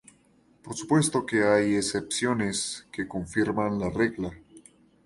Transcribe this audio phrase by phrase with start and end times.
[0.63, 4.31] Por supuesto que hay excepciones, que confirman la regla.